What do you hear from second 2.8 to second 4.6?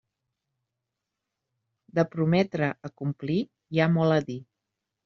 a complir hi ha molt a dir.